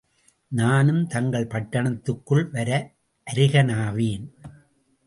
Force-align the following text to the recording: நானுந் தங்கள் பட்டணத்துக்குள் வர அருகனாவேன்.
நானுந் 0.55 1.07
தங்கள் 1.07 1.47
பட்டணத்துக்குள் 1.47 2.49
வர 2.51 2.91
அருகனாவேன். 3.27 4.25